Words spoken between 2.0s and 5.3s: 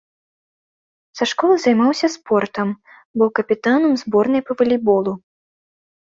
спортам, быў капітанам зборнай па валейболу.